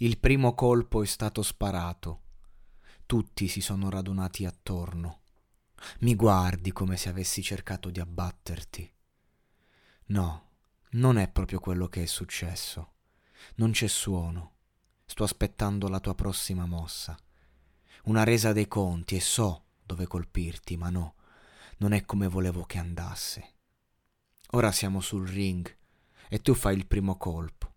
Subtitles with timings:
[0.00, 2.24] Il primo colpo è stato sparato.
[3.06, 5.22] Tutti si sono radunati attorno.
[6.00, 8.92] Mi guardi come se avessi cercato di abbatterti.
[10.08, 10.48] No,
[10.90, 12.92] non è proprio quello che è successo.
[13.54, 14.56] Non c'è suono.
[15.06, 17.16] Sto aspettando la tua prossima mossa.
[18.04, 21.14] Una resa dei conti e so dove colpirti, ma no,
[21.78, 23.54] non è come volevo che andasse.
[24.50, 25.74] Ora siamo sul ring
[26.28, 27.72] e tu fai il primo colpo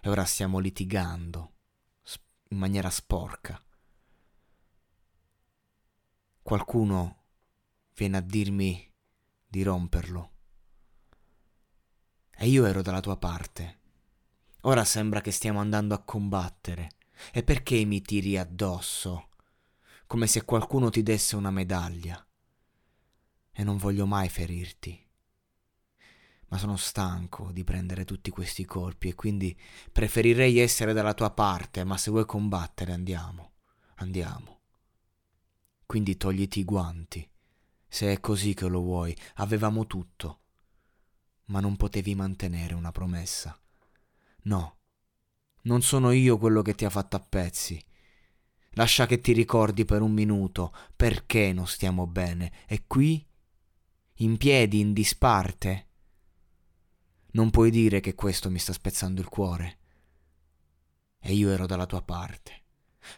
[0.00, 1.54] e ora stiamo litigando
[2.48, 3.60] in maniera sporca.
[6.42, 7.22] Qualcuno
[7.94, 8.92] viene a dirmi
[9.46, 10.30] di romperlo.
[12.36, 13.80] E io ero dalla tua parte.
[14.62, 16.92] Ora sembra che stiamo andando a combattere.
[17.32, 19.30] E perché mi tiri addosso?
[20.06, 22.24] Come se qualcuno ti desse una medaglia.
[23.52, 25.05] E non voglio mai ferirti.
[26.48, 29.58] Ma sono stanco di prendere tutti questi colpi e quindi
[29.90, 33.52] preferirei essere dalla tua parte, ma se vuoi combattere andiamo,
[33.96, 34.60] andiamo.
[35.86, 37.28] Quindi togliti i guanti.
[37.88, 40.40] Se è così che lo vuoi, avevamo tutto.
[41.46, 43.58] Ma non potevi mantenere una promessa.
[44.42, 44.76] No,
[45.62, 47.82] non sono io quello che ti ha fatto a pezzi.
[48.70, 52.52] Lascia che ti ricordi per un minuto perché non stiamo bene.
[52.66, 53.26] E qui,
[54.16, 55.86] in piedi, in disparte,
[57.36, 59.78] non puoi dire che questo mi sta spezzando il cuore.
[61.20, 62.62] E io ero dalla tua parte.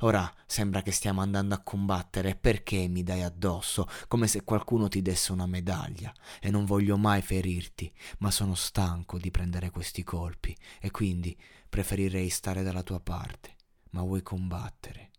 [0.00, 5.02] Ora sembra che stiamo andando a combattere perché mi dai addosso, come se qualcuno ti
[5.02, 10.56] desse una medaglia, e non voglio mai ferirti, ma sono stanco di prendere questi colpi,
[10.80, 13.54] e quindi preferirei stare dalla tua parte.
[13.90, 15.10] Ma vuoi combattere?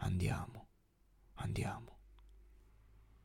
[0.00, 0.68] Andiamo,
[1.36, 2.01] andiamo.